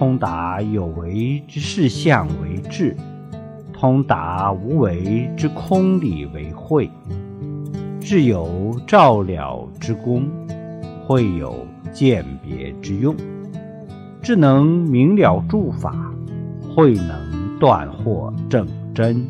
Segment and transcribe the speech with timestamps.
[0.00, 2.96] 通达有为之事相为智，
[3.70, 6.90] 通达无为之空理为慧。
[8.00, 10.26] 智有照了之功，
[11.06, 13.14] 慧有鉴别之用。
[14.22, 15.94] 智能明了诸法，
[16.74, 19.28] 慧能断惑证真。